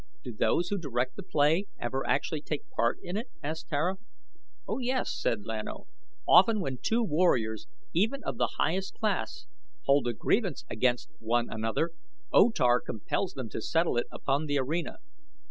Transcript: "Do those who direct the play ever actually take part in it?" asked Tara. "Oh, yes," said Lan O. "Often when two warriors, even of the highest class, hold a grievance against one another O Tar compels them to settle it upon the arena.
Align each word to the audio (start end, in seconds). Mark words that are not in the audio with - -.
"Do 0.23 0.33
those 0.33 0.69
who 0.69 0.79
direct 0.79 1.15
the 1.15 1.21
play 1.21 1.67
ever 1.79 2.03
actually 2.07 2.41
take 2.41 2.67
part 2.71 2.97
in 3.03 3.15
it?" 3.15 3.27
asked 3.43 3.69
Tara. 3.69 3.97
"Oh, 4.67 4.79
yes," 4.79 5.11
said 5.13 5.45
Lan 5.45 5.69
O. 5.69 5.85
"Often 6.27 6.59
when 6.59 6.79
two 6.81 7.03
warriors, 7.03 7.67
even 7.93 8.23
of 8.23 8.37
the 8.39 8.53
highest 8.57 8.95
class, 8.95 9.45
hold 9.85 10.07
a 10.07 10.13
grievance 10.13 10.65
against 10.71 11.11
one 11.19 11.49
another 11.51 11.91
O 12.33 12.49
Tar 12.49 12.81
compels 12.81 13.33
them 13.33 13.47
to 13.49 13.61
settle 13.61 13.95
it 13.95 14.07
upon 14.11 14.47
the 14.47 14.57
arena. 14.57 14.97